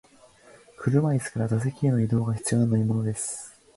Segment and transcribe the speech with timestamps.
[0.79, 3.53] 車椅子から座席への移動が必要な乗り物です。